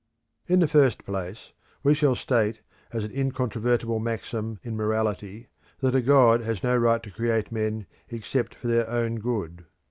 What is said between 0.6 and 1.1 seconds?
the first